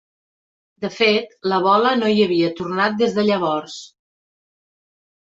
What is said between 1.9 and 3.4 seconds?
no hi havia tornat des de